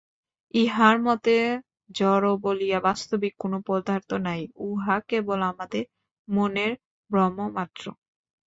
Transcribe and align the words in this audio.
ইঁহার 0.53 0.95
মতে 1.01 1.35
জড় 1.89 2.27
বলিয়া 2.43 2.79
বাস্তবিক 2.87 3.33
কোন 3.39 3.53
পদার্থ 3.67 4.09
নাই, 4.27 4.41
উহা 4.67 4.95
কেবল 5.09 5.39
আমাদের 5.51 5.83
মনের 6.27 6.71
ভ্রমমাত্র। 7.11 7.83